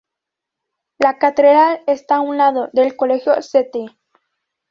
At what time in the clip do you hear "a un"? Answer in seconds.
2.15-2.35